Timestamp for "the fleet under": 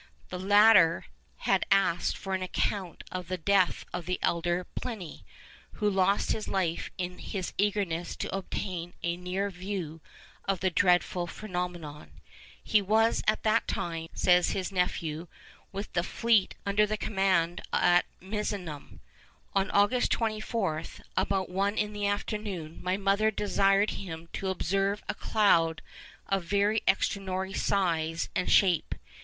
15.93-16.87